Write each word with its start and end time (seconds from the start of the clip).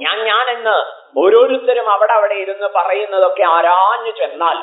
ഞാൻ 0.00 0.18
ഞാൻ 0.18 0.26
ഞാനെന്ന് 0.26 0.74
ഓരോരുത്തരും 1.18 1.90
അവിടെ 1.92 2.12
അവിടെ 2.12 2.34
ഇരുന്ന് 2.34 2.66
പറയുന്നതൊക്കെ 2.76 3.42
ആരാഞ്ഞു 3.42 4.10
ചെന്നാൽ 4.10 4.56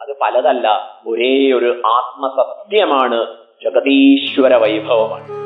അത് 0.00 0.16
പലതല്ല. 0.22 0.98
ഒരേ 1.06 1.52
ഒരു 1.52 1.82
ആത്മസത്യമാണ് 1.86 3.26
ജഗതീശ്വര 3.64 4.54
വൈഭവമാണ്. 4.54 5.40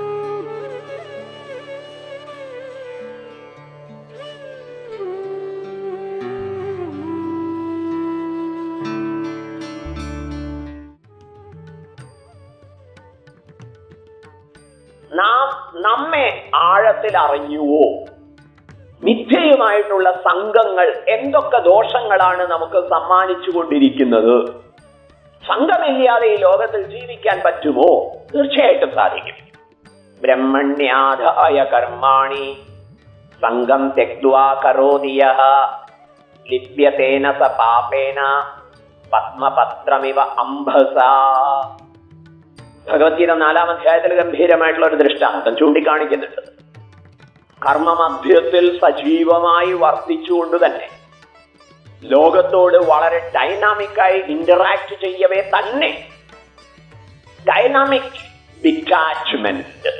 നാം 15.14 15.48
നമ്മെ 15.82 16.50
ആഴത്തിൽ 16.54 17.18
അറിഞ്ഞുവോ 17.18 18.03
മിഥ്യയുമായിട്ടുള്ള 19.04 20.10
സംഘങ്ങൾ 20.12 21.04
എന്തൊക്കെ 21.08 21.58
ദോഷങ്ങളാണ് 21.58 22.42
നമുക്ക് 22.50 22.88
സമ്മാനിച്ചു 22.88 23.50
കൊണ്ടിരിക്കുന്നത് 23.50 24.46
സംഘമില്ലാതെ 25.48 26.26
ഈ 26.26 26.36
ലോകത്തിൽ 26.36 26.82
ജീവിക്കാൻ 26.82 27.42
പറ്റുമോ? 27.44 28.12
തീർച്ചയായിട്ടും 28.34 28.94
സാധിക്കും. 28.94 29.34
ബ്രഹ്മണ്യാധായ 30.22 31.64
കർമാണി 31.64 32.56
സംഘം 33.42 33.92
തെക്വാ 33.98 34.62
കരോതിയ 34.64 35.20
ലിപ്യതേന 36.52 37.32
സ 37.32 37.38
പാപേന 37.38 38.20
പത്മപത്രമിവ 39.12 40.20
അംഭസ. 40.20 40.96
ഭഗവത്ഗീത 42.92 43.32
നാലാം 43.32 43.70
അധ്യായത്തിൽ 43.70 44.20
ഗംഭീരമായിട്ടുള്ള 44.20 44.86
ഒരു 44.86 44.96
ദൃഷ്ടാന്തം 44.96 45.56
ചൂണ്ടിക്കാണിക്കുന്നുണ്ട്. 45.56 46.53
കർമ്മമധ്യത്തിൽ 47.66 48.80
സജീവമായി 48.80 49.72
വർത്തിച്ചുകൊണ്ട് 49.72 50.66
തന്നെ 50.66 50.88
ലോകത്തോട് 52.02 52.76
വളരെ 52.76 53.32
ഡൈനാമിക്കായി 53.36 54.18
ഇന്ററാക്ട് 54.18 54.94
ചെയ്യവേ 55.04 55.40
തന്നെ. 55.40 56.08
ഡൈനാമിക് 57.48 58.18
ഡിറ്റാച്ച്മെന്റ് 58.64 59.92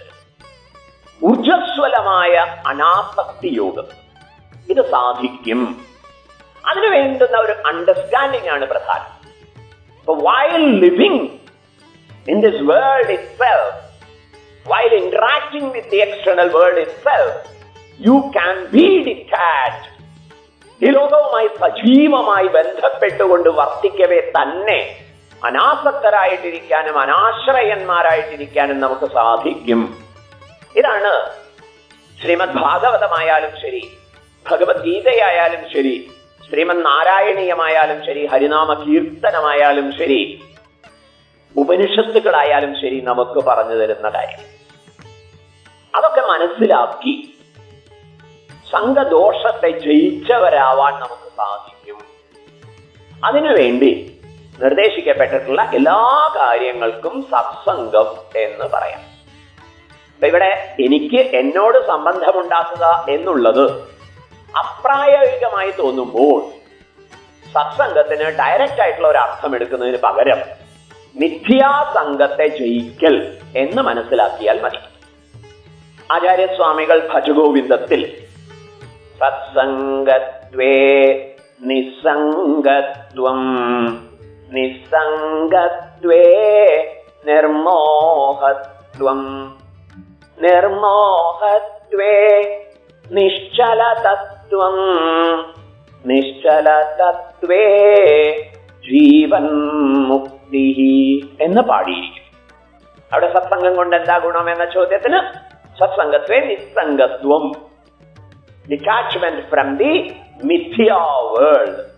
ഊർജസ്വലമായ 1.24 2.62
അനാസക്തി 2.66 3.48
യോഗം 3.48 3.86
ഇത് 4.70 4.91
സാധിക്കും. 4.91 5.86
അതിനു 6.67 6.86
വേണ്ടുന്ന 6.86 7.36
ഒരു 7.39 7.52
അണ്ടർസ്റ്റാൻഡിംഗ് 7.52 8.48
ആണ് 8.48 8.64
പ്രധാനം. 8.64 9.14
While 10.08 10.80
living 10.80 11.30
in 12.30 12.41
this 12.41 12.62
world 12.62 13.05
this 13.05 13.17
world 13.17 13.19
itself, 13.19 15.05
interacting 15.05 15.72
with 15.72 15.91
the 15.91 15.96
external 15.96 16.48
world 16.52 16.77
world 16.77 16.89
itself, 16.89 17.53
you 18.03 18.33
can 18.33 18.64
be 18.64 19.03
detached. 19.03 19.95
ഈ 20.87 20.91
ലോകവുമായി 20.91 21.47
സജീവമായി 21.47 22.47
ബന്ധപ്പെട്ടുകൊണ്ട് 22.47 23.48
വർത്തിക്കവേ 23.48 24.20
തന്നെ. 24.20 24.97
അനാസക്തരായിട്ടിരിക്കാനും 25.45 26.98
അനാശ്രയന്മാരായിട്ടിരിക്കാനും 26.98 28.81
നമുക്ക് 28.81 29.06
സാധിക്കും. 29.12 29.97
ഇതാണ് 30.77 31.31
ശ്രീമദ് 32.23 32.51
ഭാഗവതമായാലും 32.51 33.51
ശരി 33.62 33.91
ഭഗവത്ഗീതയായാലും 34.51 35.61
ശരി 35.73 36.11
ശ്രീമദ് 36.51 36.86
നാരായണീയമായാലും 36.86 38.06
ശരി 38.06 38.27
ഹരിനാമ 38.27 38.75
കീർത്തനമായാലും 38.75 39.98
ശരി 39.98 40.45
ഉപനിഷത്തുക്കളായാലും 41.56 42.75
ശരി 42.75 43.01
നമുക്ക് 43.01 43.45
പറഞ്ഞു 43.45 43.75
തരുന്ന 43.75 44.08
കാര്യം. 44.08 44.39
അതൊക്കെ 45.95 46.20
മനസ്സിലാക്കി 46.20 47.33
സംഘദോഷത്തെ 48.75 49.70
ജയിച്ചവരാവാൻ 49.70 50.94
നമുക്ക് 50.94 51.36
സാധിക്കും. 51.36 51.98
അതിനുവേണ്ടി 53.25 54.19
നിർദ്ദേശിക്കപ്പെട്ടിട്ടുള്ള 54.62 55.70
എല്ലാ 55.75 56.33
കാര്യങ്ങൾക്കും 56.36 57.27
സത്സംഗം 57.30 58.07
എന്ന് 58.36 58.64
പറയാം. 58.64 59.01
അപ്പൊ 60.14 60.27
ഇവിടെ 60.27 60.77
എനിക്ക് 60.80 61.36
എന്നോട് 61.36 61.86
സംബന്ധമുണ്ടാക്കുക 61.86 63.07
എന്നുള്ളത് 63.08 63.70
അപ്രായോഗികമായി 64.58 65.70
തോന്നുമ്പോൾ 65.70 66.51
സത്സംഗത്തിന് 67.55 68.24
ഡയറക്റ്റ് 68.24 68.83
ആയിട്ടുള്ള 68.83 69.08
ഒരു 69.08 69.18
അർത്ഥം 69.18 69.55
എടുക്കുന്നതിന് 69.55 69.98
പകരം 70.02 70.39
മിഥ്യാസംഗത്തെ 71.17 72.46
ജയിക്കൽ 72.46 73.39
എന്ന് 73.56 73.83
മനസ്സിലാക്കിയാൽ 73.83 74.61
മതി. 74.61 74.79
ആചാര്യസ്വാമികൾ 76.12 77.08
ഭജഗോവിന്ദത്തിൽ 77.14 78.23
സത്സംഗത്വേ 79.24 80.77
നിസ്സംഗത്വം 81.61 83.40
നിസ്സംഗത്വേ 84.52 86.27
നിർമോഹത്വം 87.27 89.20
നിർമോഹത്വേ 90.39 92.17
നിശ്ചലതത്വം 93.11 94.77
നിശ്ചലതത്വേ 96.06 97.67
ജീവൻ 98.80 99.46
മുക്തി 100.08 100.68
എന്ന് 101.41 101.61
പാടിയിരിക്കും 101.61 102.24
അവിടെ 103.12 103.33
സത്സംഗം 103.35 103.77
കൊണ്ട് 103.77 103.96
എന്താ 103.96 104.18
ഗുണം 104.18 104.51
എന്ന 104.51 104.64
ചോദ്യത്തിന്? 104.64 105.18
സത്സംഗത്വേ 105.79 106.41
നിസ്സംഗത്വം. 106.41 107.73
Detachment 108.70 109.42
from 109.42 109.77
the 109.77 110.14
mithya 110.45 110.92
world 111.39 111.95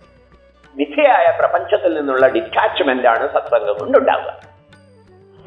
മിഥ്യയായ 0.75 1.37
പ്രപഞ്ചത്തിൽ 1.39 1.97
നിന്നുള്ള 1.97 2.27
ഡിറ്റാച്ച്മെന്റ് 2.27 3.07
ആണ് 3.07 3.33
സത്സംഗം 3.33 3.75
കൊണ്ടുണ്ടാവുക. 3.79 4.39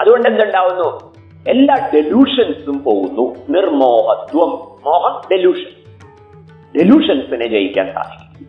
അതുകൊണ്ട് 0.01 0.29
എന്തുണ്ടാവുന്നു? 0.29 1.15
എല്ലാ 1.49 1.75
ഡെലൂഷൻസും 1.95 2.83
പോകുന്നു. 2.83 3.37
നിർമോഹത്വം. 3.51 4.51
മോഹം 4.85 5.29
ഡെലൂഷൻ 5.33 5.71
ഡെലൂഷൻസിനെ 6.79 7.49
ജയിക്കാൻ 7.49 7.95
സാധിക്കും. 7.95 8.47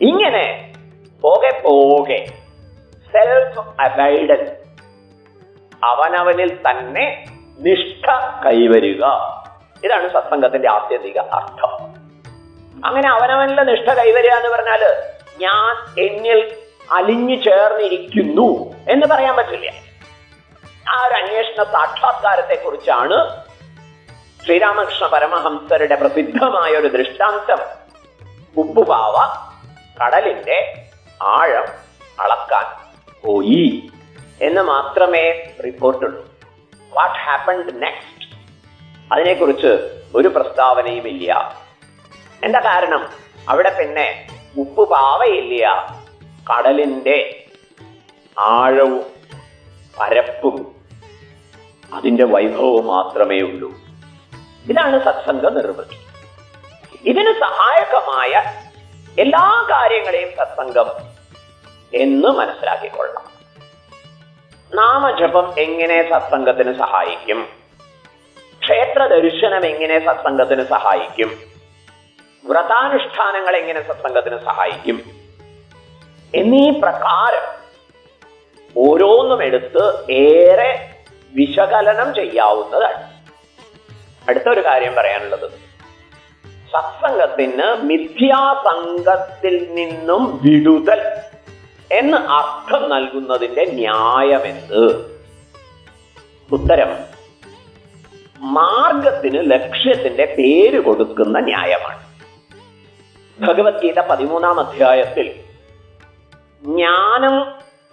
ഇങ്ങനെ 0.00 0.72
പോകെ 1.22 1.62
പോകെ 1.64 2.24
സെൽഫ് 3.12 3.58
അവൈഡൻസ് 3.58 4.52
അവനവനിൽ 5.84 6.56
തന്നെ 6.56 7.24
നിഷ്ഠ 7.58 8.06
കൈവരിക. 8.44 9.04
ഇതാണ് 9.84 10.12
സത്സംഗത്തിന്റെ 10.12 10.70
ആത്യന്തിക 10.70 11.18
അർത്ഥം. 11.18 11.72
അങ്ങനെ 12.86 13.08
അവനവനിലെ 13.08 13.62
നിഷ്ഠ 13.62 13.92
കൈവരിക 13.92 14.30
എന്ന് 14.30 14.48
പറഞ്ഞാൽ 14.48 15.02
ഞാൻ 15.40 16.00
എന്നിൽ 16.00 16.56
അലിഞ്ഞു 16.92 17.34
ചേർന്നിരിക്കുന്നു 17.34 18.74
എന്ന് 18.90 19.06
പറയാൻ 19.06 19.36
പറ്റില്ല. 19.36 19.70
ആ 20.88 21.06
ഒരു 21.06 21.14
അന്വേഷണ 21.14 21.62
സാക്ഷാത്കാരത്തെ 21.62 22.54
കുറിച്ചാണ് 22.54 23.44
ശ്രീരാമകൃഷ്ണ 24.44 25.06
പരമഹംസരുടെ 25.06 25.94
പ്രസിദ്ധമായ 25.94 26.70
ഒരു 26.70 26.86
ദൃഷ്ടാന്തം. 26.86 27.58
ഉപ്പുപാവ 28.56 29.14
കടലിന്റെ 30.04 30.82
ആഴം 31.22 31.64
അളക്കാൻ 32.20 32.64
പോയി 33.24 33.90
എന്ന് 34.42 34.60
മാത്രമേ 34.60 35.54
റിപ്പോർട്ടുള്ളൂ. 35.64 36.26
വാട്ട് 36.92 37.14
ഹാപ്പൻഡ് 37.14 37.82
നെക്സ്റ്റ് 37.82 38.15
അതിനെക്കുറിച്ച് 39.12 40.00
ഒരു 40.14 40.28
പ്രസ്താവനയും 40.28 41.08
ഇല്ല 41.08 41.56
എന്താ 42.44 42.60
കാരണം? 42.60 43.08
അവിടെ 43.48 43.76
പിന്നെ 43.78 44.26
ഉപ്പ് 44.58 44.90
പാവയില്ല. 44.90 45.86
കടലിന്റെ 46.50 47.44
ആഴവും 48.38 49.04
പരപ്പും 50.00 50.76
അതിന്റെ 51.94 52.24
വൈഭവവും 52.24 52.86
മാത്രമേ 52.86 53.40
ഉള്ളൂ. 53.40 53.70
ഇതാണ് 54.70 55.04
സത്സംഗ 55.04 55.48
നിർവൃത്തി. 55.48 55.96
ഇതിന് 57.04 57.32
സഹായകമായ 57.32 58.42
എല്ലാ 59.20 59.66
കാര്യങ്ങളെയും 59.70 60.30
സത്സംഗം 60.36 60.86
എന്ന് 61.94 62.28
മനസ്സിലാക്കിക്കൊള്ളാം 62.28 63.24
നാമജപം 64.74 65.58
എങ്ങനെ 65.58 66.10
സത്സംഗത്തിന് 66.10 66.78
സഹായിക്കും? 66.78 67.65
ക്ഷേത്ര 68.66 69.06
ദർശനം 69.06 69.66
എങ്ങനെ 69.66 70.06
സത്സംഗത്തിന് 70.06 70.64
സഹായിക്കും? 70.64 71.28
വ്രതാനുഷ്ഠാനങ്ങൾ 72.44 73.56
എങ്ങനെ 73.56 73.86
സത്സംഗത്തിന് 73.86 74.36
സഹായിക്കും? 74.36 75.02
എന്നീ 76.34 76.70
പ്രകാരം 76.70 77.56
ഓരോന്നും 78.76 79.42
എടുത്ത് 79.42 80.12
ഏറെ 80.12 80.90
വിശകലനം 81.34 82.14
ചെയ്യാവുന്നതാണ്. 82.14 83.02
അടുത്തൊരു 84.28 84.64
കാര്യം 84.64 84.94
പറയാനുള്ളത്. 84.94 85.50
സത്സംഗത്തിന് 86.72 87.74
മിഥ്യാസംഗത്തിൽ 87.82 89.66
നിന്നും 89.70 90.40
വിടുതൽ 90.42 91.16
എന്ന് 91.92 92.16
അർത്ഥം 92.16 92.90
നൽകുന്നതിന്റെ 92.90 93.64
ന്യായമെന്ത്? 93.64 94.84
ഉത്തരം 96.52 97.15
മാർഗത്തിന് 98.40 99.50
ലക്ഷ്യത്തിന്റെ 99.50 100.24
പേര് 100.24 100.84
കൊടുക്കുന്ന 100.84 101.40
ന്യായമാണ്. 101.40 101.98
ഭഗവത്ഗീത 103.40 104.00
പതിമൂന്നാം 104.00 104.60
അധ്യായത്തിൽ 104.60 105.34
ജ്ഞാനം 106.62 107.44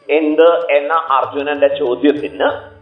എന്ത് 0.09 0.69
എന്ന 0.69 0.93
അർജുനന്റെ 0.93 1.67
ചോദ്യത്തിന് 1.67 2.73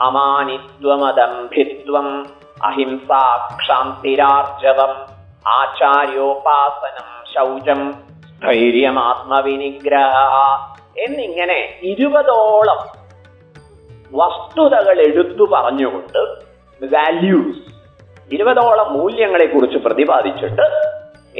അമാനിത്വമദംഭിത്വം 0.00 2.26
അഹിംസാക്ഷാന്തിരാർജവം 2.64 5.06
ആചാര്യോപാസനം 5.46 7.34
ശൗചം 7.34 7.94
ധൈര്യമാത്മവിനിഗ്രഹ 8.42 10.16
എന്നിങ്ങനെ 10.96 11.78
ഇരുപതോളം 11.82 12.78
വസ്തുതകൾ 14.12 15.00
എടുത്തു 15.00 15.48
പറഞ്ഞുകൊണ്ട് 15.52 16.49
വാല്യൂസ് 16.84 17.58
ഇരുപതോളം 18.34 18.92
മൂല്യങ്ങളെ 18.92 19.46
കുറിച്ച് 19.46 19.78
പ്രതിപാദിച്ചിട്ട് 19.78 20.90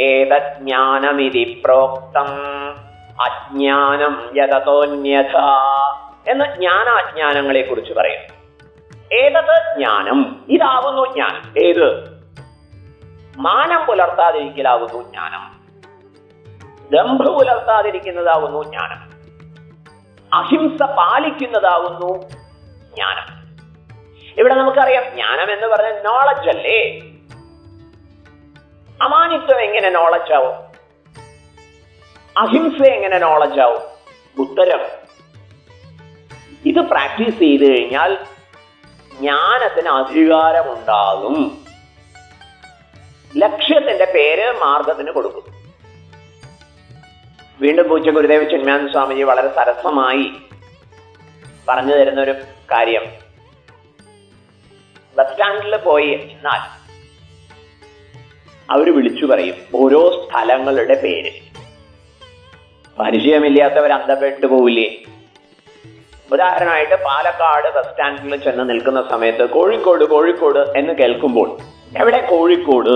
ഏതജ്ഞാനമിതി 0.01 1.63
പ്രോക്തം. 1.65 2.27
അജ്ഞാനം 3.23 4.31
യഥതോന്യഥ 4.37 5.37
എന്ന് 6.29 6.45
ജ്ഞാനാജ്ഞാനങ്ങളെ 6.45 7.63
കുറിച്ച് 7.63 7.93
പറയും 7.93 8.41
ഏതത് 9.13 9.77
ജ്ഞാനം? 9.77 10.45
ഇതാവുന്നു 10.49 11.13
ജ്ഞാനം. 11.13 11.67
ഏത്? 11.67 12.21
മാനം 13.39 13.87
പുലർത്താതിരിക്കലാവുന്നു 13.87 15.11
ജ്ഞാനം. 15.11 15.61
ദമ്പ് 16.93 17.27
പുലർത്താതിരിക്കുന്നതാവുന്നു 17.27 18.63
ജ്ഞാനം. 18.63 19.11
അഹിംസ 20.39 20.83
പാലിക്കുന്നതാവുന്നു 20.83 22.29
ജ്ഞാനം. 22.95 23.40
ഇവിടെ 24.39 24.55
നമുക്കറിയാം 24.55 25.11
ജ്ഞാനം 25.11 25.53
എന്ന് 25.53 25.67
പറഞ്ഞ 25.67 25.89
നോളജ് 25.89 26.49
അല്ലേ? 26.49 26.99
അമാനിത്വം 29.03 29.61
എങ്ങനെ 29.61 29.91
നോളജ് 29.91 30.33
ആവും? 30.33 30.71
അഹിംസ 32.39 32.83
എങ്ങനെ 32.83 33.19
നോളജ് 33.19 33.61
ആവും? 33.61 33.83
ഉത്തരം. 34.39 34.81
ഇത് 36.67 36.81
പ്രാക്ടീസ് 36.81 37.39
ചെയ്ത് 37.39 37.63
കഴിഞ്ഞാൽ 37.63 38.19
ജ്ഞാനത്തിന് 39.19 39.89
അധികാരമുണ്ടാകും. 39.89 41.65
ലക്ഷ്യത്തിന്റെ 43.37 44.13
പേര് 44.15 44.59
മാർഗത്തിന് 44.59 45.11
കൊടുക്കും. 45.11 45.45
വീണ്ടും 47.61 47.89
പൂച്ച 47.89 48.09
ഗുരുദേവ 48.09 48.45
ചിന്മാനന്ദ 48.45 48.93
സ്വാമിജി 48.93 49.23
വളരെ 49.23 49.49
സരസമായി 49.49 50.33
പറഞ്ഞു 51.69 51.95
തരുന്ന 51.95 52.21
ഒരു 52.21 52.35
കാര്യം. 52.73 53.30
സ്റ്റാൻഡിൽ 55.41 55.77
പോയി 55.77 56.07
എന്നാൽ 56.07 56.81
അവർ 58.71 58.97
വിളിച്ചു 58.97 59.27
പറയും 59.27 59.55
ഓരോ 59.75 60.29
സ്ഥലങ്ങളുടെ 60.29 60.95
പേര്. 60.95 61.31
പരിചയമില്ലാത്തവർ 62.99 63.93
അന്തപ്പെട്ട് 63.93 64.47
പോവില്ലേ? 64.47 64.99
ഉദാഹരണമായിട്ട് 66.33 67.05
പാലക്കാട് 67.05 67.75
ബസ് 67.75 67.87
സ്റ്റാൻഡിൽ 67.87 68.37
ചെന്ന് 68.37 68.71
നിൽക്കുന്ന 68.71 69.09
സമയത്ത് 69.11 69.49
കോഴിക്കോട് 69.49 70.05
കോഴിക്കോട് 70.05 70.59
എന്ന് 70.59 70.93
കേൾക്കുമ്പോൾ 70.93 71.59
എവിടെ 71.99 72.29
കോഴിക്കോട്? 72.31 72.95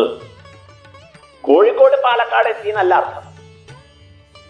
കോഴിക്കോട് 1.40 2.02
പാലക്കാട് 2.02 2.48
എത്തി 2.48 2.68
എന്നല്ല 2.68 2.94
അർത്ഥം. 2.94 3.22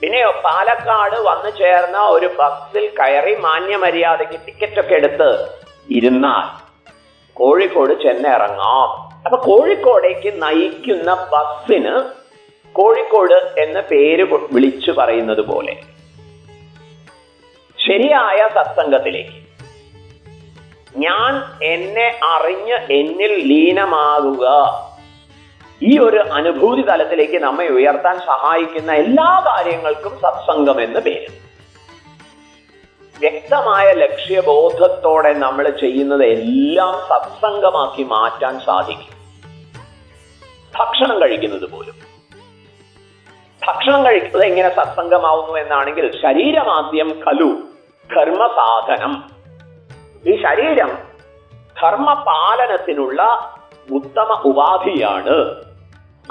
പിന്നെയോ 0.00 0.42
പാലക്കാട് 0.44 1.16
വന്നു 1.20 1.50
ചേർന്ന 1.50 1.98
ഒരു 1.98 2.26
ബസ്സിൽ 2.26 2.90
കയറി 2.98 3.34
മാന്യമര്യാദയ്ക്ക് 3.34 4.46
ടിക്കറ്റ് 4.46 4.80
ഒക്കെ 4.80 4.94
എടുത്ത് 4.94 5.48
ഇരുന്നാൽ 5.90 6.63
കോഴിക്കോട് 7.34 8.02
ചെന്നിറങ്ങാം 8.02 9.14
അപ്പൊ 9.24 9.36
കോഴിക്കോടേക്ക് 9.36 10.42
നയിക്കുന്ന 10.42 11.14
ബസ്സിന് 11.14 12.00
കോഴിക്കോട് 12.72 13.60
എന്ന 13.60 13.80
പേര് 13.80 14.22
വിളിച്ചു 14.52 14.90
പറയുന്നത് 14.90 15.40
പോലെ. 15.40 15.74
ശരിയായ 17.86 18.48
സത്സംഗത്തിലേക്ക്. 18.54 19.44
ഞാൻ 20.96 21.64
എന്നെ 21.64 22.20
അറിഞ്ഞ് 22.22 22.74
എന്നിൽ 22.74 23.48
ലീനമാകുക. 23.48 24.46
ഈ 25.82 25.98
ഒരു 25.98 26.16
അനുഭൂതി 26.16 26.82
തലത്തിലേക്ക് 26.82 27.38
നമ്മെ 27.38 27.66
ഉയർത്താൻ 27.66 28.18
സഹായിക്കുന്ന 28.18 28.92
എല്ലാ 28.92 29.44
കാര്യങ്ങൾക്കും 29.46 30.18
സത്സംഗം 30.22 30.82
എന്ന് 30.82 31.00
പേര്. 31.00 31.43
വ്യക്തമായ 33.18 33.92
ലക്ഷ്യബോധത്തോടെ 33.92 35.32
നമ്മൾ 35.32 35.68
ചെയ്യുന്നത് 35.70 36.24
എല്ലാം 36.24 36.94
സത്സംഗമാക്കി 37.08 38.02
മാറ്റാൻ 38.02 38.60
സാധിക്കും. 38.60 39.14
ഭക്ഷണം 40.78 41.22
കഴിക്കുന്നത് 41.22 41.70
പോലും. 41.70 41.94
ഭക്ഷണം 43.68 44.06
കഴിക്കുന്നത് 44.06 44.46
എങ്ങനെ 44.46 44.68
സത്സംഗമാവുന്നു 44.68 45.58
എന്നാണെങ്കിൽ 45.58 46.12
ശരീരമാദ്യം 46.12 47.22
കലു 47.26 47.62
ധർമ്മസാധനം. 48.16 49.30
ഈ 50.28 50.42
ശരീരം 50.42 50.98
ധർമ്മപാലനത്തിനുള്ള 51.82 53.22
ഉത്തമ 53.92 54.42
ഉപാധിയാണ്. 54.44 55.64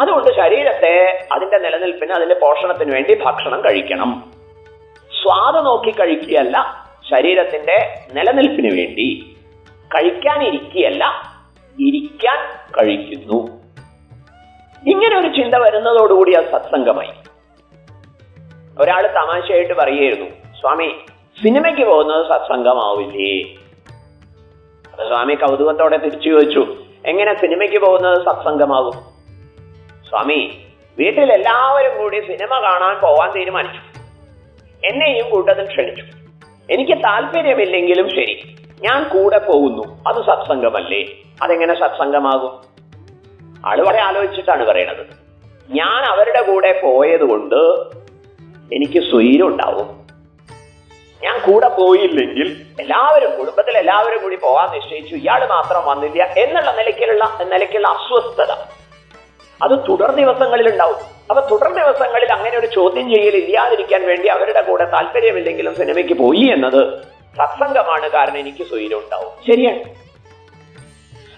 അതുകൊണ്ട് 0.01 0.36
ശരീരത്തെ 0.36 1.27
അതിന്റെ 1.33 1.57
നിലനിൽപ്പിന് 1.57 2.13
അതിന്റെ 2.13 2.36
പോഷണത്തിന് 2.36 2.94
വേണ്ടി 2.94 3.24
ഭക്ഷണം 3.24 3.62
കഴിക്കണം. 3.62 4.32
സ്വാദ് 5.23 5.65
നോക്കി 5.65 5.91
കഴിക്കുകയല്ല 5.91 6.57
ശരീരത്തിന്റെ 7.11 7.77
നിലനിൽപ്പിന് 8.13 8.71
വേണ്ടി 8.79 9.35
കഴിക്കാൻ 9.95 10.43
ഇരിക്കുകയല്ല 10.47 11.05
ഇരിക്കാൻ 11.79 12.39
കഴിക്കുന്നു. 12.79 13.39
ഇങ്ങനെ 14.91 15.19
ഒരു 15.19 15.27
ചിന്ത 15.27 15.55
വരുന്നതോടുകൂടി 15.55 16.31
അത് 16.31 16.45
സത്സംഗമായി. 16.51 17.13
ഒരാൾ 18.81 19.03
തമാശയായിട്ട് 19.07 19.73
പറയുകയായിരുന്നു 19.73 20.29
സ്വാമി 20.59 20.89
സിനിമയ്ക്ക് 21.43 21.83
പോകുന്നത് 21.83 22.27
സത്സംഗമാവില്ലേ? 22.27 23.33
അപ്പൊ 24.91 25.07
സ്വാമി 25.07 25.33
കൗതുകത്തോടെ 25.33 25.97
തിരിച്ചു 25.97 26.29
ചോദിച്ചു 26.29 26.77
എങ്ങനെ 27.05 27.33
സിനിമയ്ക്ക് 27.41 27.79
പോകുന്നത് 27.85 28.25
സത്സംഗമാകും? 28.25 28.95
സ്വാമി 30.09 30.41
വീട്ടിൽ 30.99 31.33
എല്ലാവരും 31.33 31.97
കൂടി 31.97 32.19
സിനിമ 32.19 32.59
കാണാൻ 32.59 32.95
പോവാൻ 32.99 33.31
തീരുമാനിച്ചു. 33.35 33.82
എന്നെയും 34.85 35.30
കൂട്ടത്തിൽ 35.30 35.65
ക്ഷണിച്ചു. 35.65 36.03
എനിക്ക് 36.74 36.97
താല്പര്യമില്ലെങ്കിലും 36.97 38.09
ശരി 38.09 38.56
ഞാൻ 38.81 39.03
കൂടെ 39.03 39.38
പോകുന്നു. 39.38 40.03
അത് 40.07 40.25
സത്സംഗമല്ലേ? 40.25 41.06
അതെങ്ങനെ 41.41 41.80
സത്സംഗമാകും? 41.80 42.74
ആൾ 43.65 43.81
വളരെ 43.81 44.01
ആലോചിച്ചിട്ടാണ് 44.01 44.65
പറയണത്. 44.65 45.24
ഞാൻ 45.69 46.03
അവരുടെ 46.03 46.41
കൂടെ 46.41 46.81
പോയത് 46.83 47.24
കൊണ്ട് 47.24 47.55
എനിക്ക് 48.75 49.00
സ്വൈരം 49.00 49.48
ഉണ്ടാവും 49.48 50.03
ഞാൻ 51.24 51.51
കൂടെ 51.51 51.67
പോയില്ലെങ്കിൽ 51.67 52.62
എല്ലാവരും 52.79 53.38
കുടുംബത്തിൽ 53.39 53.77
എല്ലാവരും 53.77 54.24
കൂടി 54.24 54.36
പോകാൻ 54.36 54.69
നിശ്ചയിച്ചു. 54.72 55.15
ഇയാൾ 55.15 55.46
മാത്രം 55.46 55.86
വന്നില്ല 55.86 56.24
എന്നുള്ള 56.24 56.72
നിലയ്ക്കുള്ള 56.72 57.38
നിലയ്ക്കുള്ള 57.43 57.88
അസ്വസ്ഥത. 57.88 58.51
അത് 59.63 59.79
തുടർ 59.89 60.12
ദിവസങ്ങളിൽ 60.12 60.72
ഉണ്ടാവും 60.72 60.96
അപ്പൊ 61.29 61.48
തുടർ 61.51 61.74
ദിവസങ്ങളിൽ 61.74 62.34
അങ്ങനെ 62.34 62.60
ഒരു 62.60 62.67
ചോദ്യം 62.67 63.15
ചെയ്യൽ 63.15 63.36
ഇല്ലാതിരിക്കാൻ 63.36 64.08
വേണ്ടി 64.08 64.27
അവരുടെ 64.27 64.62
കൂടെ 64.62 64.86
താല്പര്യമില്ലെങ്കിലും 64.86 65.75
സിനിമയ്ക്ക് 65.75 66.13
പോയി 66.13 66.51
എന്നത് 66.51 67.01
സത്സംഗമാണ് 67.38 68.10
കാരണം 68.10 68.38
എനിക്ക് 68.38 68.63
സ്വൈരം 68.63 69.00
ഉണ്ടാവും. 69.00 69.27
ശരിയാണ്. 69.27 69.84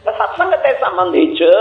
സത്സംഗത്തെ 0.06 0.82
സംബന്ധിച്ച് 0.82 1.52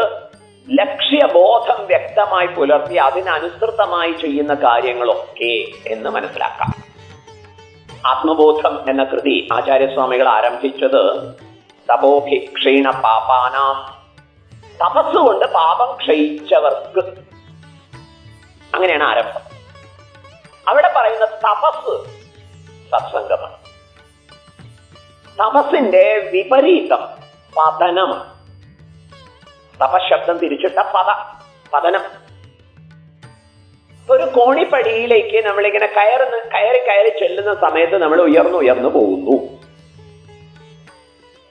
ലക്ഷ്യബോധം 0.70 1.86
വ്യക്തമായി 1.86 2.46
പുലർത്തി 2.46 2.94
അതിനനുസൃതമായി 2.94 4.12
ചെയ്യുന്ന 4.12 4.54
കാര്യങ്ങളൊക്കെ 4.54 5.64
എന്ന് 5.86 6.10
മനസ്സിലാക്കാം. 6.10 6.94
ആത്മബോധം 8.06 8.90
എന്ന 8.90 9.04
കൃതി 9.04 9.48
ആചാര്യസ്വാമികൾ 9.52 10.28
ആരംഭിച്ചത് 10.28 11.34
തപോഭിക്ഷീണ 11.92 12.90
പാപാനാം 12.90 14.03
തപസ് 14.74 15.16
കൊണ്ട് 15.16 15.46
പാപം 15.46 15.96
ക്ഷയിച്ചവർക്ക് 15.96 17.06
അങ്ങനെയാണ് 18.74 19.04
ആരംഭം. 19.04 19.40
അവിടെ 20.68 20.92
പറയുന്ന 20.96 21.24
തപസ് 21.24 22.04
സത്സംഗമാണ്. 22.90 23.56
തപസ്സിന്റെ 25.38 26.30
വിപരീതം 26.32 27.08
പതനമാണ്. 27.56 28.34
തപശബ്ദം 29.82 30.38
തിരിച്ചിട്ട 30.38 30.78
പത 30.78 31.38
പതനം. 31.74 32.24
ഒരു 34.10 34.22
കോണിപ്പടിയിലേക്ക് 34.22 35.46
നമ്മളിങ്ങനെ 35.46 35.86
കയറുന്ന 35.86 36.36
കയറി 36.36 36.78
കയറി 36.78 37.08
ചെല്ലുന്ന 37.08 37.54
സമയത്ത് 37.54 38.02
നമ്മൾ 38.02 38.20
ഉയർന്നു 38.20 38.58
ഉയർന്നു 38.58 38.88
പോകുന്നു. 38.88 39.63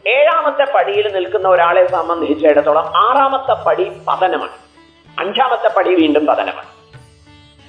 ഏഴാമത്തെ 0.07 0.73
പടിയിൽ 0.73 1.13
നിൽക്കുന്ന 1.13 1.47
ഒരാളെ 1.47 1.87
സംബന്ധിച്ചിടത്തോളം 1.87 2.85
ആറാമത്തെ 2.85 3.53
പടി 3.63 3.91
പതനമാണ്. 4.07 4.51
അഞ്ചാമത്തെ 5.19 5.67
പടി 5.67 5.95
വീണ്ടും 5.95 6.25
പതനമാണ്. 6.25 6.67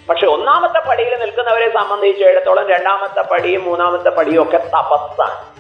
പക്ഷെ 0.09 0.27
ഒന്നാമത്തെ 0.27 0.89
പടിയിൽ 0.89 1.21
നിൽക്കുന്നവരെ 1.21 1.71
സംബന്ധിച്ചിടത്തോളം 1.71 2.69
രണ്ടാമത്തെ 2.69 3.23
പടിയും 3.23 3.65
മൂന്നാമത്തെ 3.65 4.11
പടിയും 4.11 4.43
ഒക്കെ 4.43 4.57
തപസ്സാണ്. 4.57 5.55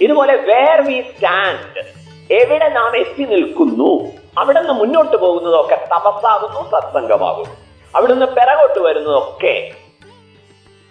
ഇതുപോലെ 0.00 0.36
വേർ 0.36 0.80
വി 0.80 1.00
സ്റ്റാൻഡ് 1.00 1.84
എവിടെ 2.32 2.68
നാം 2.68 2.96
എത്തി 2.96 3.22
നിൽക്കുന്നു 3.22 4.12
അവിടെ 4.38 4.60
നിന്ന് 4.60 4.72
മുന്നോട്ട് 4.72 5.16
പോകുന്നതൊക്കെ 5.16 5.74
തപസ്സാകുന്നു 5.74 6.70
സത്സംഗമാകുന്നു. 6.70 7.56
അവിടുന്ന് 7.94 8.26
പിറകോട്ട് 8.26 8.80
വരുന്നതൊക്കെ 8.80 9.72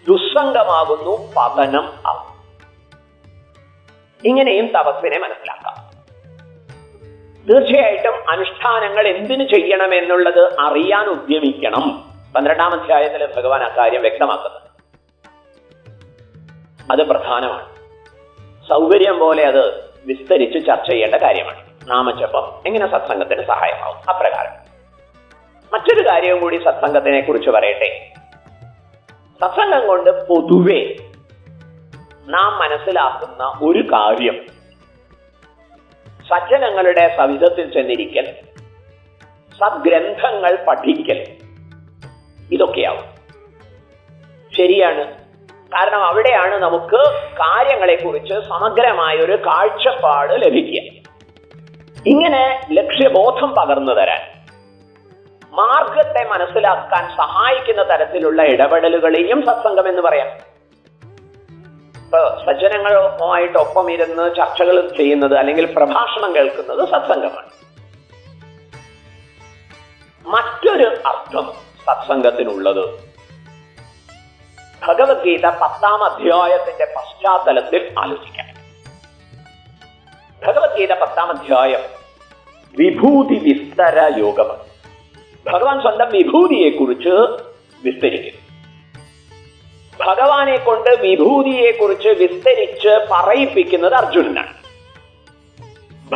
ദുസ്സംഗമാകുന്നു 0.07 1.33
പതനം 1.37 1.93
ആകുന്നു 2.07 2.32
ഇങ്ങനെയും 4.25 4.67
തപസ്സിനെ 4.67 5.19
മനസ്സിലാക്കാം. 5.19 5.93
തീർച്ചയായിട്ടും 7.49 8.29
അനുഷ്ഠാനങ്ങൾ 8.29 9.07
എന്തിനു 9.07 9.43
ചെയ്യണം 9.43 9.95
എന്നുള്ളത് 9.95 10.49
അറിയാൻ 10.59 11.05
ഉദ്യമിക്കണം. 11.05 12.13
പന്ത്രണ്ടാം 12.35 12.81
അധ്യായത്തിൽ 12.81 13.33
ഭഗവാൻ 13.35 13.63
അക്കാര്യം 13.63 14.01
വ്യക്തമാക്കുന്നത് 14.01 14.73
അത് 16.91 17.07
പ്രധാനമാണ്. 17.07 17.73
സൗകര്യം 18.69 19.19
പോലെ 19.19 19.43
അത് 19.43 19.93
വിസ്തരിച്ച് 20.05 20.67
ചർച്ച 20.67 20.89
ചെയ്യേണ്ട 20.89 21.15
കാര്യമാണ്. 21.15 21.63
നാമജപം 21.87 22.61
എങ്ങനെ 22.67 22.91
സത്സംഗത്തിന് 22.91 23.43
സഹായമാവും? 23.43 24.15
അപ്രകാരം. 24.15 24.63
മറ്റൊരു 25.73 26.07
കാര്യവും 26.11 26.41
കൂടി 26.41 26.55
സത്സംഗത്തിനെ 26.55 27.21
കുറിച്ച് 27.21 27.49
പറയട്ടെ. 27.49 28.13
സത്സംഗം 29.41 29.87
കൊണ്ട് 29.87 30.27
പൊതുവെ 30.27 30.95
നാം 32.29 32.59
മനസ്സിലാക്കുന്ന 32.59 33.59
ഒരു 33.61 33.79
കാര്യം. 33.79 34.45
സജ്ജനങ്ങളുടെ 36.07 37.15
സവിധത്തിൽ 37.17 37.73
ചെന്നിരിക്കൽ 37.73 38.31
സദ്ഗ്രന്ഥങ്ങൾ 39.59 40.65
പഠിക്കൽ 40.67 41.25
ഇതൊക്കെയാവും. 42.51 43.03
ശരിയാണ്. 44.57 45.13
കാരണം 45.69 46.03
അവിടെയാണ് 46.03 46.55
നമുക്ക് 46.55 47.11
കാര്യങ്ങളെ 47.19 47.95
കുറിച്ച് 47.95 48.33
സമഗ്രമായ 48.33 49.15
ഒരു 49.15 49.35
കാഴ്ചപ്പാട് 49.45 50.33
ലഭിക്കുക. 50.33 51.03
ഇങ്ങനെ 52.07 52.61
ലക്ഷ്യബോധം 52.71 53.55
പകർന്നു 53.55 53.91
തരാൻ 53.91 54.33
മാർഗത്തെ 55.51 56.23
മനസ്സിലാക്കാൻ 56.23 57.17
സഹായിക്കുന്ന 57.17 57.83
തരത്തിലുള്ള 57.83 58.43
ഇടപെടലുകളെയും 58.43 59.43
സത്സംഗം 59.45 59.87
എന്ന് 59.87 60.01
പറയാം. 60.01 60.52
ഇപ്പൊ 62.13 62.45
സജ്ജനങ്ങളുമായിട്ടൊപ്പം 62.45 63.91
ഇരുന്ന് 63.91 64.35
ചർച്ചകൾ 64.35 64.97
ചെയ്യുന്നത് 64.97 65.37
അല്ലെങ്കിൽ 65.37 65.65
പ്രഭാഷണം 65.65 66.35
കേൾക്കുന്നത് 66.35 66.89
സത്സംഗമാണ്. 66.89 67.49
മറ്റൊരു 70.27 70.95
അർത്ഥം 71.05 71.53
സത്സംഗത്തിനുള്ളത്. 71.87 72.85
ഭഗവത്ഗീത 74.87 75.45
പത്താം 75.45 76.03
അധ്യായത്തിന്റെ 76.03 76.93
പശ്ചാത്തലത്തിൽ 76.97 77.95
ആലോചിക്കാം. 77.99 78.45
ഭഗവത്ഗീത 80.47 80.93
പത്താം 80.93 81.29
അധ്യായം 81.29 81.79
വിഭൂതി 82.79 83.39
വിസ്തര 83.39 84.11
യോഗമാണ്. 84.17 84.63
ഭഗവാൻ 85.53 85.81
സ്വന്തം 85.81 86.09
വിഭൂതിയെ 86.11 86.69
കുറിച്ച് 86.69 87.43
വിസ്തരിക്കുന്നു. 87.83 88.42
ഭഗവാനെ 90.05 90.57
കൊണ്ട് 90.57 90.89
വിഭൂതിയെ 90.89 91.71
കുറിച്ച് 91.71 92.07
വിസ്തരിച്ച് 92.07 93.07
പറയിപ്പിക്കുന്നത് 93.11 93.93
അർജുനനാണ്. 93.93 94.53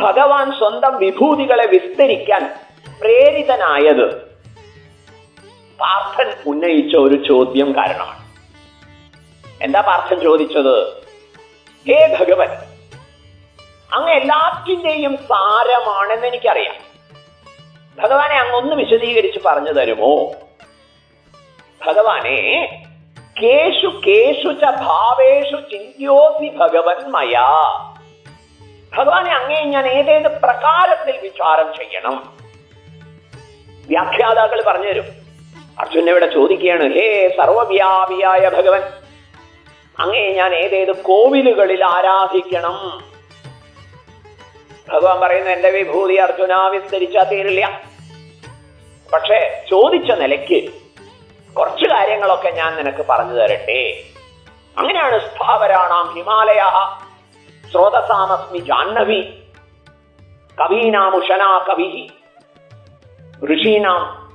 ഭഗവാൻ 0.00 0.52
സ്വന്തം 0.52 0.98
വിഭൂതികളെ 0.98 1.66
വിസ്തരിക്കാൻ 1.66 2.54
പ്രേരിതനായത് 3.00 4.14
പാർത്ഥൻ 5.80 6.32
ഉന്നയിച്ച 6.46 6.96
ഒരു 6.96 7.28
ചോദ്യം 7.28 7.76
കാരണമാണ്. 7.76 8.28
എന്താ 9.62 9.80
പാർത്ഥൻ 9.80 10.20
ചോദിച്ചത്? 10.20 10.88
ഹേ 11.88 12.16
ഭഗവൻ 12.20 12.48
അങ്ങ് 13.94 14.10
എല്ലാറ്റിന്റെയും 14.10 15.16
സാരമാണെന്ന് 15.16 16.26
എനിക്കറിയാം. 16.26 16.74
ഭഗവാനെ 17.98 18.34
അങ്ങൊന്ന് 18.34 18.76
വിശദീകരിച്ച് 18.76 19.38
പറഞ്ഞു 19.46 19.72
തരുമോ? 19.72 20.32
ഭഗവാനെ 21.86 22.38
കേഷു 23.42 23.86
കേഷു 24.06 24.52
ച 24.52 24.64
ഭാവേഷു 24.64 25.56
ചിന്യോസി 25.56 26.48
ഭഗവൻ 26.56 27.10
മയാ. 27.10 27.46
ഭഗവാനെ 28.96 29.32
അങ്ങേ 29.34 29.64
ഞാൻ 29.64 29.86
ഏതേത് 29.86 30.40
പ്രകാരത്തിൽ 30.40 31.18
വിചാരം 31.22 31.74
ചെയ്യണം? 31.74 32.38
വ്യാഖ്യാതാക്കൾ 33.88 34.62
പറഞ്ഞു 34.66 34.88
തരും 34.88 35.04
അർജുന 35.80 36.10
ഇവിടെ 36.10 36.26
ചോദിക്കുകയാണ് 36.26 36.82
ഹേ 36.82 37.28
സർവവ്യാപിയായ 37.28 38.48
ഭഗവൻ 38.48 38.82
അങ്ങേ 39.98 40.32
ഞാൻ 40.32 40.54
ഏതേത് 40.54 41.02
കോവിലുകളിൽ 41.02 41.84
ആരാധിക്കണം? 41.84 43.04
ഭഗവാൻ 44.92 45.20
പറയുന്നു 45.20 45.50
എന്റെ 45.50 45.70
വിഭൂതി 45.70 46.14
അർജുന 46.14 46.68
വിസ്തരിച്ചാൽ 46.68 47.24
തീരില്ല. 47.24 47.82
പക്ഷേ 49.12 49.64
ചോദിച്ച 49.70 50.10
നിലയ്ക്ക് 50.10 50.87
കുറച്ച് 51.58 51.84
കാര്യങ്ങളൊക്കെ 51.84 52.50
ഞാൻ 52.50 52.76
നിനക്ക് 52.76 53.06
പറഞ്ഞു 53.08 53.32
തരട്ടെ. 53.32 54.02
അങ്ങനെയാണ് 54.78 55.18
സ്ഥാവരാണാം 55.18 56.14
ഹിമാലയ. 56.14 56.64
സ്രോതസാമസ്മി 57.70 58.58
ജാഹ്നവി. 58.58 59.20
കവീനാം 60.60 61.12
കവി 61.68 62.10
ഋഷീനാം. 63.44 64.28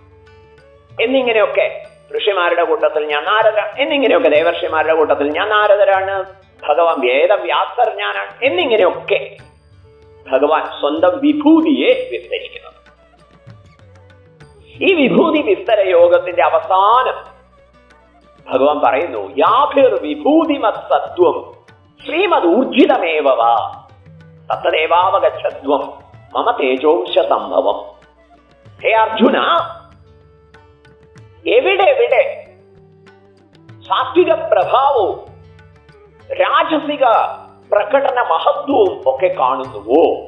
എന്നിങ്ങനെയൊക്കെ 1.02 1.86
ഋഷിമാരുടെ 2.18 2.64
കൂട്ടത്തിൽ 2.64 3.06
ഞാൻ 3.06 3.24
നാരദ 3.24 3.82
എന്നിങ്ങനെയൊക്കെ 3.82 4.30
ദേവർഷിമാരുടെ 4.30 4.94
കൂട്ടത്തിൽ 4.94 5.30
ഞാൻ 5.30 5.50
നാരദരാണ്. 5.50 6.24
ഭഗവാൻ 6.70 7.00
വേദവ്യാസർ 7.00 7.96
ഞാനാണ്. 7.96 8.44
എന്നിങ്ങനെയൊക്കെ 8.44 9.38
ഭഗവാൻ 10.32 10.66
സ്വന്തം 10.66 11.20
വിഭൂതിയെ 11.20 12.10
വിസ്തരിക്കുന്നത് 12.12 12.63
ഈ 14.82 14.94
വിഭൂതി 14.94 15.42
വിസ്തര 15.42 15.90
യോഗത്തിന്റെ 15.90 16.44
അവസാനം 16.44 17.34
ഭഗവാൻ 18.52 18.80
പറയുന്നു 18.80 19.32
യാഭിർ 19.38 20.02
വിഭൂതിമത് 20.02 20.74
സത്വം 20.74 21.54
ശ്രീമത് 22.06 22.48
ഊർജിതമേവ 22.48 23.26
തത്തദേവാവഗച്ഛത്വം 24.50 25.94
മമ 26.36 26.52
തേജോംശ 26.52 27.20
സംഭവം. 27.30 27.78
ഹേ 28.84 28.92
അർജുന 28.92 29.38
എവിടെ 31.48 31.84
എവിടെ? 31.84 32.48
സാത്വിക 33.88 34.34
പ്രഭാവവും 34.34 35.20
രാജസിക 36.34 37.06
പ്രകടന 37.72 38.20
മഹത്വവും 38.22 39.02
ഒക്കെ 39.06 39.36
കാണുന്നുവോ? 39.40 40.28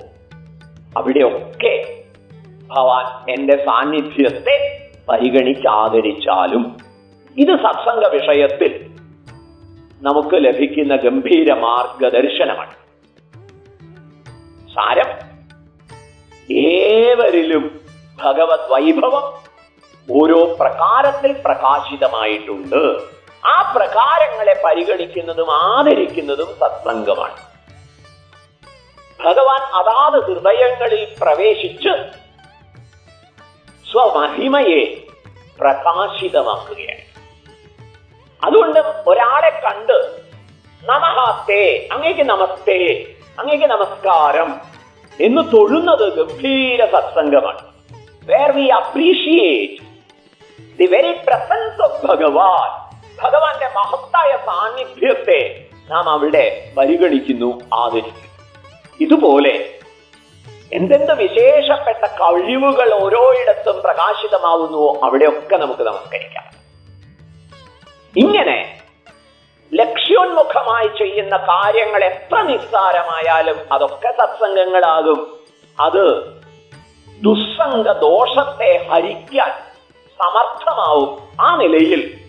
അവിടെയൊക്കെ 0.98 2.04
ഭവാൻ 2.67 3.31
എന്റെ 3.31 3.65
സാന്നിധ്യത്തെ 3.65 4.89
പരിഗണിച്ചാദരിച്ചാലും 5.10 6.77
ഇത് 7.38 7.48
സത്സംഗ 7.48 8.07
വിഷയത്തിൽ 8.07 8.95
നമുക്ക് 10.01 10.36
ലഭിക്കുന്ന 10.36 10.95
ഗംഭീര 10.95 11.53
മാർഗദർശനമാണ്. 11.53 12.74
സാരം? 14.75 15.36
ഏവരിലും 16.55 17.81
ഭഗവത് 18.24 18.72
വൈഭവം 18.72 19.34
ഓരോ 20.12 20.55
പ്രകാരത്തിൽ 20.60 21.41
പ്രകാശിതമായിട്ടുണ്ട്. 21.45 22.98
ആ 23.48 23.74
പ്രകാരങ്ങളെ 23.75 24.62
പരിഗണിക്കുന്നതും 24.65 25.51
ആദരിക്കുന്നതും 25.51 26.48
സത്സംഗമാണ്. 26.48 27.38
ഭഗവാൻ 29.25 29.62
അതാത് 29.62 30.24
ഹൃദയങ്ങളിൽ 30.24 31.07
പ്രവേശിച്ച് 31.22 32.25
സ്വമഹിമയെ 33.96 34.94
പ്രകാശിതമാക്കുകയാണ്. 35.60 37.02
അതുകൊണ്ട് 38.46 38.80
ഒരാളെ 39.08 39.50
കണ്ട് 39.50 40.22
നമഹാത്തേ 40.84 41.88
അങ്ങേക്ക് 41.92 42.22
നമസ്തേ 42.22 43.06
അങ്ങേക്ക് 43.40 43.66
നമസ്കാരം 43.66 44.62
എന്ന് 45.22 45.42
തൊഴുന്നത് 45.54 46.14
ഗംഭീര 46.14 46.86
സത്സംഗമാണ്. 46.86 47.60
Where 48.25 48.52
we 48.52 48.66
appreciate 48.68 49.84
the 50.78 50.86
very 50.86 51.12
presence 51.12 51.82
of 51.82 52.06
Bhagavan 52.06 53.00
ഭഗവാന്റെ 53.24 53.70
മഹത്തായ 53.75 54.38
സാന്നിധ്യത്തെ 54.46 55.66
നാം 55.90 56.10
അവിടെ 56.10 56.74
പരിഗണിക്കുന്നു 56.78 57.62
ആദരിക്കുന്നു. 57.74 58.30
ഇതുപോലെ 59.00 59.75
എന്തെന്ത് 60.75 61.13
വിശേഷപ്പെട്ട 61.13 62.05
കഴിവുകൾ 62.05 62.94
ഓരോയിടത്തും 62.94 63.82
പ്രകാശിതമാവുന്നുവോ 63.82 65.00
അവിടെയൊക്കെ 65.03 65.55
നമുക്ക് 65.55 65.82
നമസ്കരിക്കാം. 65.82 66.44
ഇങ്ങനെ 68.17 68.79
ലക്ഷ്യോന്മുഖമായി 69.74 70.88
ചെയ്യുന്ന 70.88 71.38
കാര്യങ്ങൾ 71.38 72.03
എത്ര 72.03 72.41
നിസ്സാരമായാലും 72.41 73.74
അതൊക്കെ 73.74 74.13
സത്സംഗങ്ങളാകും. 74.20 75.39
അത് 75.79 76.25
ദുസ്സംഗ 77.24 77.91
ദോഷത്തെ 77.91 78.88
ഹരിക്കാൻ 78.91 79.51
സമർത്ഥമാവും 80.24 81.27
ആ 81.41 81.55
നിലയിൽ 81.55 82.20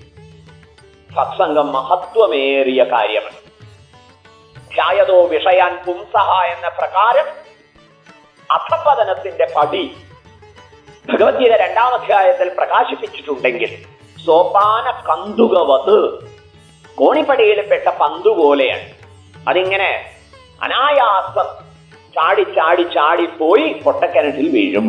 സത്സംഗം 1.16 1.72
മഹത്വമേറിയ 1.72 2.84
കാര്യമാണ്. 2.84 3.36
ധ്യായതോ 4.74 5.26
വിഷയാൻ 5.26 5.84
പുംസഹ 5.86 6.30
എന്ന 6.30 6.68
പ്രകാരം 6.68 7.46
അധപതനത്തിന്റെ 8.50 9.46
പടി 9.56 9.96
ഭഗവത്ഗീത 11.12 11.52
രണ്ടാം 11.52 11.94
അധ്യായത്തിൽ 11.94 12.48
പ്രകാശിപ്പിച്ചിട്ടുണ്ടെങ്കിൽ 12.48 13.70
സോപാന 14.26 14.90
കന്തുകവത് 15.08 16.26
കോണിപ്പടിയിൽപ്പെട്ട 16.94 17.88
പന്തു 17.88 18.28
പോലെയാണ്. 18.28 18.86
അതിങ്ങനെ 19.48 19.90
അനായാസം 20.62 21.48
ചാടി 22.14 22.42
ചാടി 22.42 22.82
ചാടി 22.82 23.26
പോയി 23.26 23.72
പൊട്ടക്കിണറ്റിൽ 23.84 24.48
വീഴും. 24.48 24.86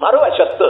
മറുവശത്ത് 0.00 0.68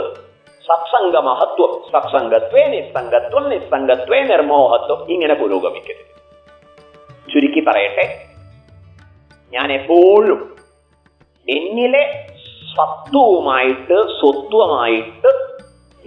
സത്സംഗ 0.65 1.17
മഹത്വം 1.17 1.71
സത്സംഗത്വേ 1.91 2.63
നിസ്സംഗത്വം 2.65 3.49
നിസ്സംഗത്വേ 3.49 4.23
നിർമോഹത്വം 4.23 5.11
ഇങ്ങനെ 5.11 5.33
പുരോഗമിക്കരുത് 5.33 6.07
ചുരുക്കി 7.31 7.59
പറയട്ടെ 7.59 8.05
ഞാൻ 9.53 9.71
എപ്പോഴും 9.71 10.39
എന്നിലെ 11.51 12.27
സത്വവുമായിട്ട് 12.77 13.93
സ്വത്വമായിട്ട് 13.93 15.51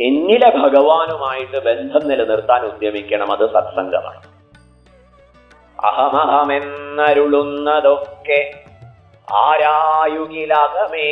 എന്നിലെ 0.03 0.57
ഭഗവാനുമായിട്ട് 0.57 1.65
ബന്ധം 1.65 2.09
നിലനിർത്താൻ 2.09 2.67
ഉദ്യമിക്കണം. 2.67 3.33
അത് 3.33 3.53
സത്സംഗമാണ്. 3.53 4.23
അഹമഹമെന്നരുളുന്നതൊക്കെ 5.87 8.53
ആരായുകിലകമേ 9.35 11.09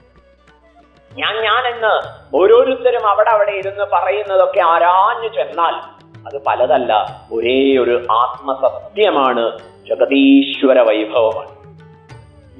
ഞാൻ 1.17 1.41
ഞാനെന്ന് 1.41 1.93
ഓരോരുത്തരും 2.35 3.07
അവിടെ 3.07 3.29
അവിടെ 3.29 3.51
ഇരുന്ന് 3.51 3.83
പറയുന്നതൊക്കെ 3.93 4.59
ആരാഞ്ഞു 4.59 5.27
ചെന്നാൽ 5.27 5.98
അത് 6.25 6.43
പലതല്ല 6.47 6.93
ഒരേ 7.33 7.77
ഒരു 7.77 8.07
ആത്മസത്യമാണ് 8.11 9.59
ജഗതീശ്വര 9.89 10.79
വൈഭവമാണ്. 10.79 11.51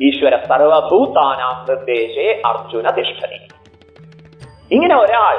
ഈശ്വര 0.03 0.35
സർവഭൂതാനാം 0.35 1.65
നിർദ്ദേശേ 1.69 2.41
അർജുന 2.45 2.89
തിഷ്ഠതി 2.89 3.39
ഇങ്ങനെ 4.71 4.95
ഒരാൾ 4.95 5.37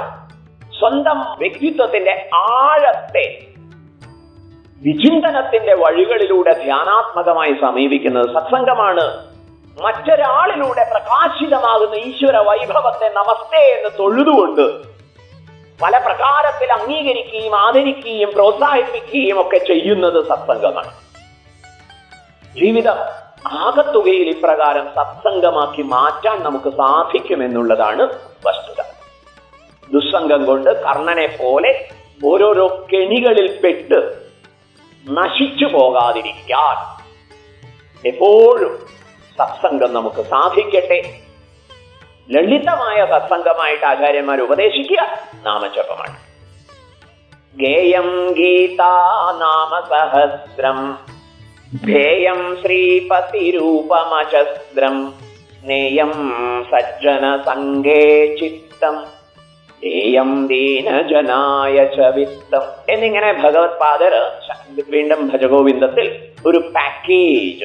സ്വന്തം 0.81 1.21
വ്യക്തിത്വത്തിന്റെ 1.21 2.31
ആഴത്തെ 2.35 3.47
വിചിന്തനത്തിന്റെ 4.83 5.75
വഴികളിലൂടെ 5.75 6.53
ധ്യാനാത്മകമായി 6.65 7.53
സമീപിക്കുന്നത് 7.53 8.35
സത്സംഗമാണ്. 8.35 9.31
മറ്റൊരാളിലൂടെ 9.83 10.85
പ്രകാശിതമാകുന്ന 10.93 11.95
ഈശ്വര 11.95 12.37
വൈഭവത്തെ 12.37 13.09
നമസ്തേ 13.09 13.63
എന്ന് 13.77 13.91
തൊഴുതുകൊണ്ട് 13.99 15.00
പല 15.83 15.99
പ്രകാരത്തിൽ 15.99 16.73
അംഗീകരിക്കുകയും 16.73 17.57
ആദരിക്കുകയും 17.57 18.33
പ്രോത്സാഹിപ്പിക്കുകയും 18.35 19.41
ഒക്കെ 19.41 19.59
ചെയ്യുന്നത് 19.59 20.29
സത്സംഗമാണ്. 20.29 20.91
ജീവിതം 22.55 22.97
ആകത്തുകയിൽ 23.47 24.29
ഇപ്രകാരം 24.29 24.89
സത്സംഗമാക്കി 24.97 25.83
മാറ്റാൻ 25.83 26.43
നമുക്ക് 26.43 26.71
സാധിക്കുമെന്നുള്ളതാണ് 26.71 28.03
വസ്തുത. 28.47 28.85
ദുസ്സംഗം 29.93 30.45
കൊണ്ട് 30.45 30.83
കർണനെ 30.83 31.27
പോലെ 31.27 31.89
ഓരോരോ 32.25 32.87
കെണികളിൽ 32.93 33.61
പെട്ട് 33.61 34.27
നശിച്ചു 35.11 35.65
പോകാതിരിക്കാൻ 35.65 37.01
എപ്പോഴും 38.09 38.87
സത്സംഗം 39.39 39.95
നമുക്ക് 39.95 40.23
സാധിക്കട്ടെ. 40.23 41.19
ലളിതമായ 42.31 43.07
സത്സംഗമായിട്ട് 43.11 43.85
ആചാര്യന്മാർ 43.85 44.41
ഉപദേശിക്കുക. 44.41 45.30
നാമജപമാണ്. 45.47 46.17
ഗേയം 47.57 48.33
ഗീതാ 48.33 49.37
നാമസഹസ്രം 49.41 50.99
ധ്യേയം 51.85 52.59
ശ്രീപതിരൂപമചസ്രം 52.63 55.15
നേയം 55.63 56.33
സജ്ജന 56.73 57.43
സംഘേ 57.47 58.37
ചിത്തം 58.37 59.21
േയം 59.85 60.47
ദീനജനായ 60.47 61.85
ച 61.85 62.15
വിത്തം 62.15 62.63
എന്നിങ്ങനെ 62.89 63.33
ഭഗവത് 63.33 63.71
പാദർ 63.71 64.33
വീണ്ടും 64.89 65.29
ഭജഗോവിന്ദത്തിൽ 65.29 66.29
ഒരു 66.47 66.59
പാക്കേജ് 66.59 67.65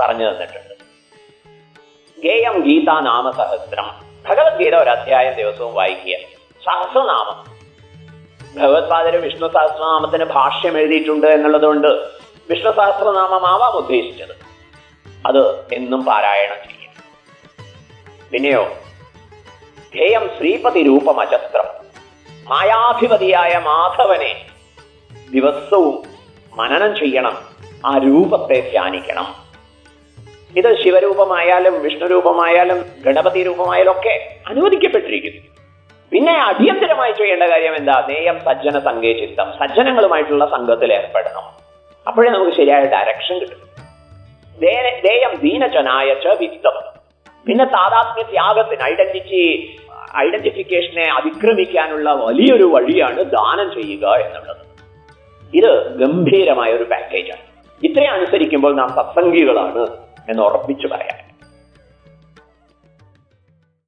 പറഞ്ഞു 0.00 0.30
തന്നിട്ടുണ്ട്. 0.30 0.74
ഗേയം 2.20 2.60
ഗീതാ 2.60 3.00
നാമസഹസ്രം. 3.00 3.84
ഭഗവത്ഗീത 4.28 4.74
ഒരു 4.74 4.90
അധ്യായം 4.90 5.32
ദിവസവും 5.32 5.74
വായിക്കുക. 5.74 6.35
സഹസ്രനാമം. 6.66 7.56
ഭഗവത്പാദര് 8.60 9.16
വിഷ്ണു 9.16 9.48
സഹസ്രനാമത്തിന് 9.48 10.24
ഭാഷ്യം 10.24 10.78
എഴുതിയിട്ടുണ്ട് 10.78 11.26
എന്നുള്ളതുകൊണ്ട് 11.26 11.86
വിഷ്ണു 12.50 12.70
സഹസ്രനാമമാവാം 12.70 13.72
ഉദ്ദേശിച്ചത്. 13.72 14.46
അത് 15.26 15.68
എന്നും 15.72 16.04
പാരായണം 16.04 16.68
ചെയ്യും. 16.68 16.92
പിന്നെയോ 18.30 18.64
ധ്യേയം 19.94 20.30
ശ്രീപതി 20.38 20.82
രൂപമചത്രം 20.82 21.64
മായാധിപതിയായ 22.44 23.58
മാധവനെ 23.58 24.46
ദിവസവും 25.30 26.02
മനനം 26.56 26.96
ചെയ്യണം 26.96 27.38
ആ 27.86 27.98
രൂപത്തെ 27.98 28.70
ധ്യാനിക്കണം. 28.70 29.34
ഇത് 30.56 30.82
ശിവരൂപമായാലും 30.84 31.82
വിഷ്ണു 31.82 32.06
രൂപമായാലും 32.06 32.84
ഗണപതി 33.04 33.42
രൂപമായാലും 33.42 33.90
ഒക്കെ 33.90 34.40
അനുവദിക്കപ്പെട്ടിരിക്കുന്നു. 34.46 35.55
പിന്നെ 36.12 36.34
അടിയന്തരമായി 36.48 37.12
ചെയ്യേണ്ട 37.12 37.42
കാര്യം 37.42 37.74
എന്താ? 37.76 38.06
നേയം 38.08 38.40
സജ്ജന 38.40 38.78
സംഘേചിത്തം 38.78 39.52
സജ്ജനങ്ങളുമായിട്ടുള്ള 39.60 40.46
സംഘത്തിൽ 40.46 40.92
ഏർപ്പെടണം. 40.92 41.46
അപ്പോഴേ 42.06 42.30
നമുക്ക് 42.30 42.52
ശരിയായ 42.56 42.82
ഡയറക്ഷൻ 42.84 43.38
കിട്ടും. 43.38 43.62
ദേയം 45.06 45.32
ദീനജനായ 45.40 46.08
വിത്തം 46.40 46.76
പിന്നെ 47.46 47.64
താതാത്മ്യ 47.64 48.22
ത്യാഗത്തിന് 48.22 48.82
ഐഡന്റിറ്റി 48.82 49.42
ഐഡന്റിഫിക്കേഷനെ 50.18 51.06
അതിക്രമിക്കാനുള്ള 51.18 52.10
വലിയൊരു 52.14 52.64
വഴിയാണ് 52.64 53.20
ദാനം 53.24 53.68
ചെയ്യുക 53.74 54.06
എന്നുള്ളത്. 54.24 54.62
ഇത് 55.54 55.72
ഗംഭീരമായ 55.98 56.70
ഒരു 56.72 56.84
പാക്കേജാണ് 56.84 57.44
ഇത്രയും 57.82 58.12
അനുസരിക്കുമ്പോൾ 58.12 58.74
നാം 58.76 58.88
സത്സംഗികളാണ് 58.88 59.82
എന്ന് 60.30 60.42
ഉറപ്പിച്ചു 60.42 60.86
പറയാം 60.88 61.18